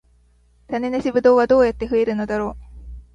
[0.67, 2.63] 種なしブドウはどうやって増えるのだろう